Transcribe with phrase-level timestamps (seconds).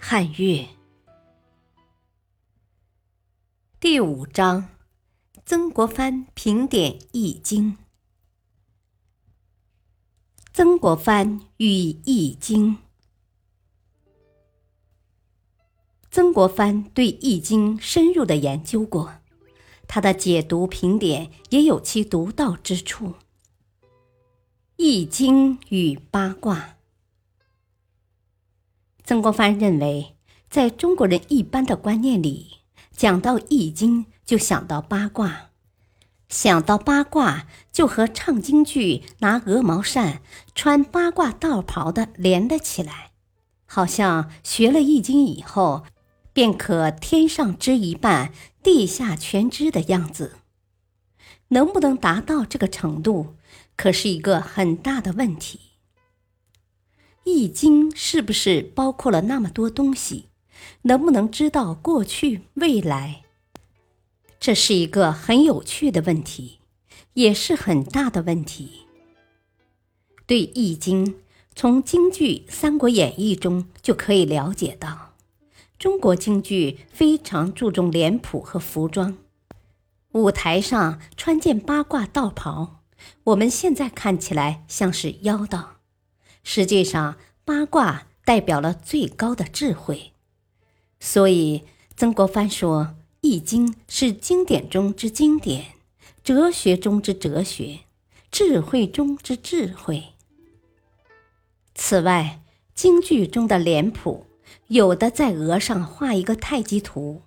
[0.00, 0.66] 汉乐
[3.78, 4.68] 第五章：
[5.44, 7.72] 曾国藩评点《易经》。
[10.52, 11.66] 曾国藩与
[12.04, 12.76] 《易经》。
[16.10, 19.14] 曾国藩对《易经》深入的研究过，
[19.86, 23.08] 他的解读评点也有其独到之处。
[24.76, 26.77] 《易经》与八卦。
[29.08, 30.16] 曾国藩认为，
[30.50, 32.58] 在中国人一般的观念里，
[32.94, 35.48] 讲到《易经》就想到八卦，
[36.28, 40.20] 想到八卦就和唱京剧、拿鹅毛扇、
[40.54, 43.12] 穿八卦道袍的连了起来，
[43.64, 45.86] 好像学了《易经》以后，
[46.34, 48.30] 便可天上知一半，
[48.62, 50.36] 地下全知的样子。
[51.48, 53.36] 能不能达到这个程度，
[53.74, 55.60] 可是一个很大的问题。
[57.24, 60.26] 易经是不是包括了那么多东西？
[60.82, 63.22] 能不能知道过去、未来？
[64.40, 66.58] 这是一个很有趣的问题，
[67.14, 68.86] 也是很大的问题。
[70.26, 71.16] 对易经，
[71.54, 75.14] 从京剧《三国演义》中就可以了解到，
[75.78, 79.18] 中国京剧非常注重脸谱和服装，
[80.12, 82.82] 舞台上穿件八卦道袍，
[83.24, 85.77] 我们现在看起来像是妖道。
[86.50, 90.12] 实际上，八卦代表了最高的智慧，
[90.98, 92.84] 所以曾国藩说，
[93.20, 95.72] 《易经》是经典中之经典，
[96.24, 97.80] 哲学中之哲学，
[98.30, 100.14] 智慧中之智慧。
[101.74, 102.40] 此外，
[102.74, 104.24] 京剧中的脸谱，
[104.68, 107.24] 有的在额上画一个太极图，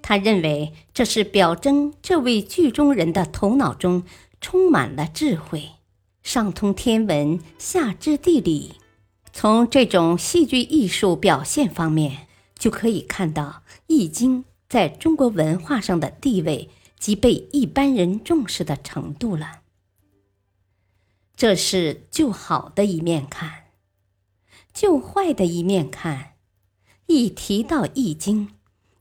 [0.00, 4.04] 他认为这是表征这位剧中人的头脑中
[4.40, 5.70] 充满了智慧。
[6.22, 8.76] 上通天文，下知地理，
[9.32, 19.62] 从这种戏剧艺术表现方面，就可以看到《易经》在中国文化上的地位及被一般人重视的程度了。
[21.34, 23.64] 这是就好的一面看，
[24.72, 26.34] 就坏的一面看。
[27.06, 28.46] 一提到《易经》，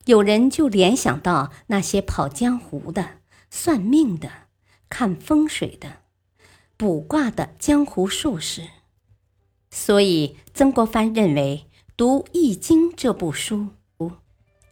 [0.06, 3.20] 有人就联想到那些跑江湖的、
[3.52, 4.48] 算命的、
[4.90, 6.01] 看风水的。
[6.82, 8.68] 卜卦的江湖术士，
[9.70, 13.68] 所以曾国藩认为读《易经》这部书，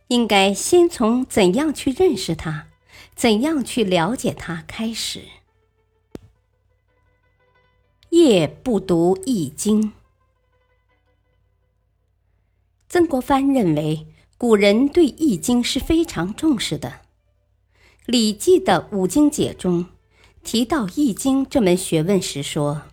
[0.08, 2.70] 应该先从怎样去认识它、
[3.14, 5.22] 怎样去了解它开始。
[8.10, 9.84] 夜不读《易经》，
[12.88, 16.90] 曾国藩认为古人对《易经》是非常重视的，
[18.08, 19.86] 《礼记》的五经解中。
[20.44, 22.84] 提到《易经》这门学问时，说：“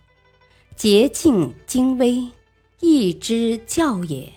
[0.75, 2.29] 洁净精微，
[2.79, 4.33] 易之教也。”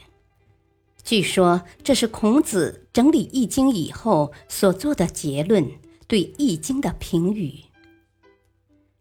[1.05, 5.73] 据说这是孔子整理《易经》以后所做的结论，
[6.07, 7.65] 对《易经》的评语。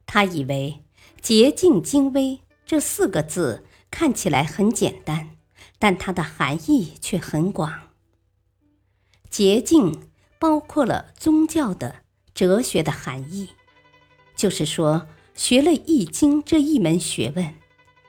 [0.05, 0.83] 他以为
[1.21, 5.37] “洁净精微”这四个字看起来很简单，
[5.77, 7.89] 但它的含义却很广。
[9.29, 10.09] 洁净
[10.39, 11.97] 包括了宗教的、
[12.33, 13.49] 哲学的含义。
[14.39, 15.05] 就是说，
[15.35, 17.55] 学了《易经》这一门学问，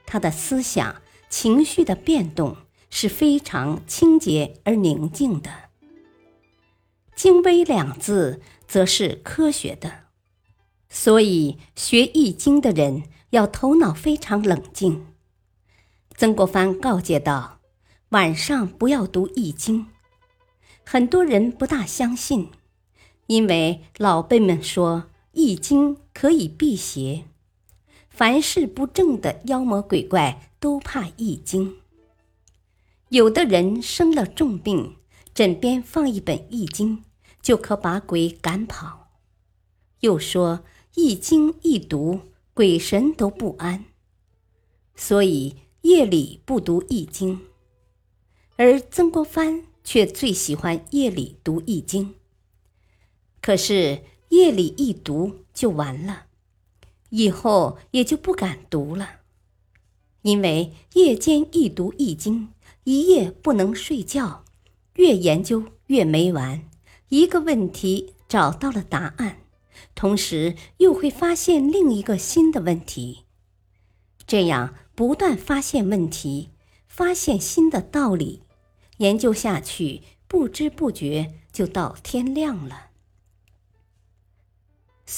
[0.06, 2.56] 他的思想、情绪的变动
[2.88, 5.50] 是非常清洁而宁静的。
[7.16, 10.04] 精微两字则是科学的，
[10.88, 15.08] 所以学《易经》的人要头脑非常冷静。
[16.16, 17.58] 曾国藩告诫道
[18.10, 19.80] ：“晚上不要读《易经》。”
[20.86, 22.52] 很多人不大相信，
[23.26, 25.08] 因为老辈们说。
[25.32, 27.24] 易经可以辟邪，
[28.10, 31.78] 凡是不正的妖魔鬼怪都怕易经。
[33.08, 34.96] 有的人生了重病，
[35.32, 37.04] 枕边放一本易经，
[37.40, 39.08] 就可把鬼赶跑。
[40.00, 40.62] 又说
[40.94, 42.20] 易经易读，
[42.52, 43.86] 鬼神都不安，
[44.94, 47.40] 所以夜里不读易经。
[48.56, 52.14] 而曾国藩却最喜欢夜里读易经。
[53.40, 54.02] 可是。
[54.30, 56.26] 夜里一读就完了，
[57.10, 59.20] 以后也就不敢读了，
[60.22, 62.48] 因为夜间一读《易经》，
[62.84, 64.44] 一夜不能睡觉，
[64.94, 66.68] 越研究越没完。
[67.08, 69.40] 一个问题找到了答案，
[69.96, 73.24] 同时又会发现另一个新的问题，
[74.26, 76.50] 这样不断发现问题，
[76.86, 78.42] 发现新的道理，
[78.98, 82.89] 研究下去，不知不觉就到天亮了。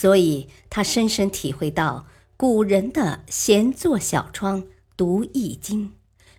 [0.03, 2.07] 所以他深深体会到
[2.37, 4.65] 古人的“闲坐小窗
[4.97, 5.93] 读易经”。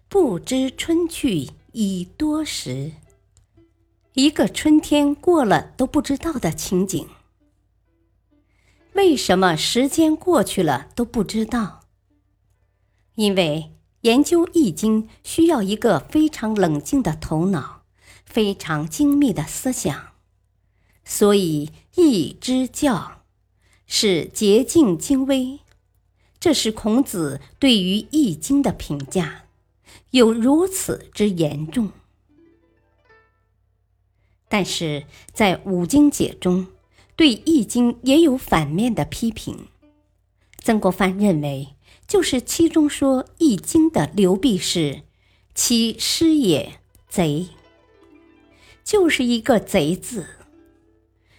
[0.09, 2.91] 不知春去已多时，
[4.15, 7.07] 一个春天过了都不知道的情景。
[8.95, 11.85] 为什么时间过去了都不知道？
[13.15, 13.71] 因为
[14.01, 17.83] 研究易经需要一个非常冷静的头脑，
[18.25, 20.09] 非常精密的思想，
[21.05, 23.22] 所以易之教
[23.95, 25.59] 是洁净精微。
[26.39, 29.43] 这是孔子对于易经的评价。
[30.09, 31.91] 有如此之严重，
[34.49, 36.65] 但是在五经解中，
[37.15, 39.67] 对《易经》也有反面的批评。
[40.57, 41.75] 曾国藩认为，
[42.07, 45.03] 就是其中说《易经》的流弊是
[45.53, 47.49] “其师也贼”，
[48.83, 50.25] 就是一个“贼”字。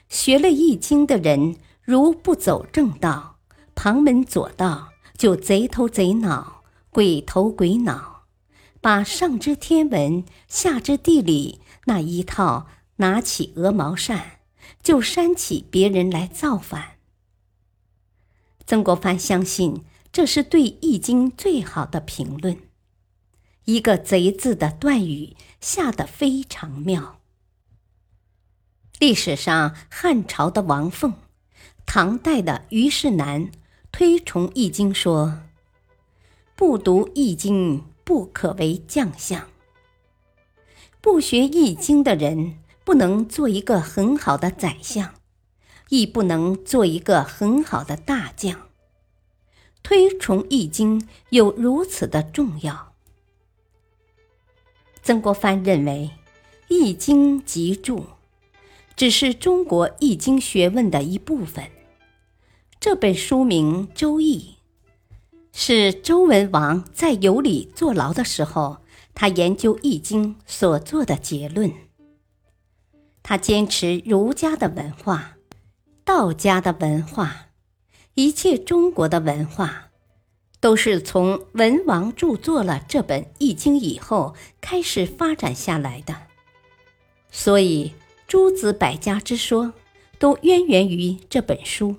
[0.08, 3.38] 学了《易经》的人，如不走正道、
[3.74, 8.24] 旁门左道，就贼头贼脑、鬼头鬼脑。
[8.80, 12.66] 把上知天文下知地理那一套
[12.96, 14.40] 拿起鹅毛扇，
[14.82, 16.96] 就扇起别人来造反。
[18.66, 22.58] 曾国藩相信这是对《易经》最好的评论，
[23.64, 27.20] 一个“贼”字的断语下得非常妙。
[28.98, 31.14] 历史上汉朝的王凤，
[31.86, 33.50] 唐代的虞世南
[33.92, 35.42] 推崇《易经》，说
[36.56, 39.48] ：“不读《易经》。”不可为将相。
[41.00, 45.14] 不学易经的人，不能做一个很好的宰相，
[45.88, 48.68] 亦不能做一个很好的大将。
[49.82, 52.92] 推崇易经有如此的重要。
[55.02, 56.10] 曾国藩认为，
[56.68, 58.04] 《易经》集注
[58.94, 61.70] 只是中国易经学问的一部分。
[62.84, 64.40] 这本书名《周易》。
[65.54, 68.76] 是周文王在有里坐牢的时候，
[69.14, 71.72] 他研究《易经》所做的结论。
[73.22, 75.38] 他坚持儒家的文化、
[76.04, 77.46] 道家的文化，
[78.16, 79.88] 一切中国的文化，
[80.60, 86.14] 都是从文王著作了这本《易经》以后开始发展下来的。
[87.30, 87.94] 所以，
[88.28, 89.72] 诸子百家之说，
[90.18, 91.96] 都渊源于这本书。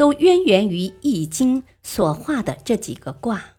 [0.00, 3.56] 都渊源于《易经》所画的这几个卦。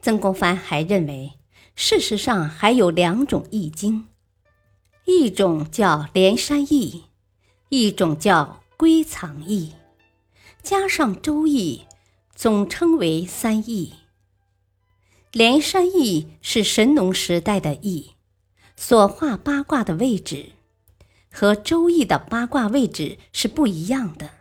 [0.00, 1.34] 曾国藩还认为，
[1.74, 4.00] 事实上还有两种《易经》，
[5.04, 7.04] 一种叫连山易，
[7.68, 9.74] 一种叫归藏易，
[10.62, 11.82] 加上《周易》，
[12.34, 13.92] 总称为三易。
[15.32, 18.12] 连山易是神农时代的易，
[18.74, 20.52] 所画八卦的位置
[21.30, 24.35] 和《周易》的八卦位置是不一样的。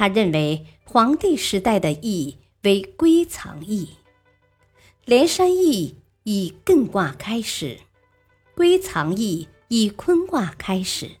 [0.00, 3.98] 他认为黄帝时代的易为归藏易，
[5.04, 7.80] 连山易以艮卦开始，
[8.54, 11.16] 归藏易以坤卦开始，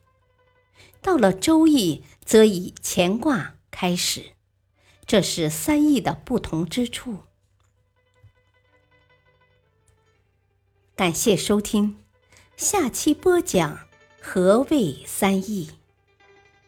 [1.02, 4.32] 到了周易则以乾卦开始，
[5.04, 7.18] 这是三易的不同之处。
[10.96, 11.98] 感谢收听，
[12.56, 13.80] 下期播讲
[14.22, 15.72] 何谓三易，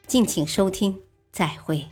[0.06, 1.00] 敬请收听。
[1.32, 1.88] 再会。